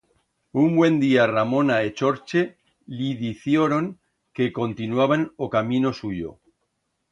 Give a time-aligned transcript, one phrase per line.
[0.61, 2.41] Un buen día Ramona e Chorche
[2.97, 3.85] li dicioron
[4.35, 6.29] que continuaban o camino suyo.